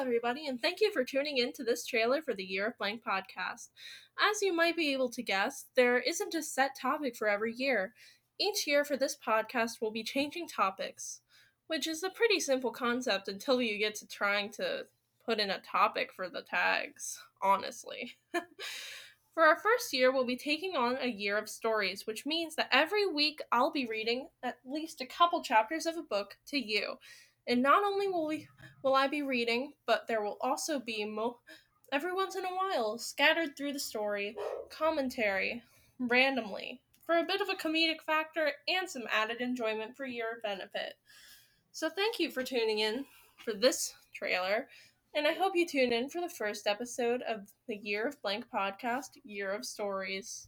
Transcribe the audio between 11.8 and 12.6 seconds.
is a pretty